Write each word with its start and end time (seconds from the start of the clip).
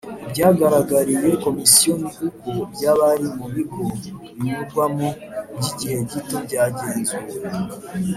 Ibyagaragariye 0.23 1.29
Komisiyo 1.45 1.93
ni 2.01 2.07
uko 2.27 2.49
by 2.73 2.83
abari 2.91 3.27
mu 3.37 3.45
Bigo 3.53 3.83
binyurwamo 4.35 5.07
by 5.57 5.63
igihe 5.71 5.97
gito 6.11 6.35
byagenzuwe 6.47 7.29